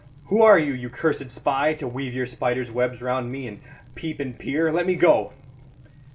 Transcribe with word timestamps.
"Who 0.29 0.41
are 0.41 0.57
you, 0.57 0.73
you 0.73 0.89
cursed 0.89 1.29
spy, 1.29 1.75
to 1.75 1.87
weave 1.87 2.15
your 2.15 2.25
spiders' 2.25 2.71
webs 2.71 3.03
round 3.03 3.31
me, 3.31 3.45
and 3.47 3.61
peep 3.93 4.19
and 4.19 4.35
peer? 4.35 4.73
Let 4.73 4.87
me 4.87 4.95
go." 4.95 5.31